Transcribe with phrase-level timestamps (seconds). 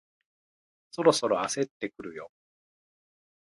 [0.89, 2.31] そろそろ焦ってくるよ